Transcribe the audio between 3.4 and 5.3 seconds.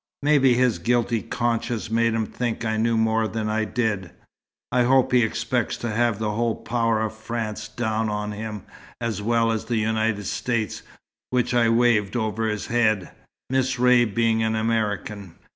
I did. I hope he